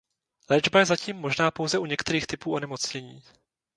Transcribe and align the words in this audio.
Léčba 0.49 0.79
je 0.79 0.85
zatím 0.85 1.15
možná 1.15 1.51
pouze 1.51 1.77
u 1.77 1.85
některých 1.85 2.27
typů 2.27 2.53
onemocnění. 2.53 3.23